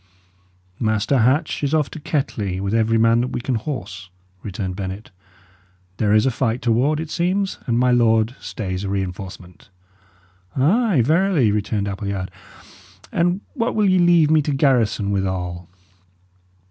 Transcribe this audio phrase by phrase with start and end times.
[0.79, 4.09] "Master Hatch is off to Kettley, with every man that we can horse,"
[4.41, 5.11] returned Bennet.
[5.97, 9.69] "There is a fight toward, it seems, and my lord stays a reinforcement."
[10.55, 12.31] "Ay, verily," returned Appleyard.
[13.11, 15.69] "And what will ye leave me to garrison withal?"